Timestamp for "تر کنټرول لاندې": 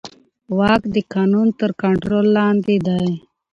1.59-2.75